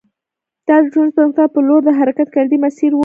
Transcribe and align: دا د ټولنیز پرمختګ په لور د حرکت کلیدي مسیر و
دا 0.67 0.75
د 0.83 0.85
ټولنیز 0.93 1.15
پرمختګ 1.17 1.47
په 1.53 1.59
لور 1.67 1.81
د 1.85 1.89
حرکت 1.99 2.27
کلیدي 2.35 2.57
مسیر 2.65 2.91
و 2.93 2.99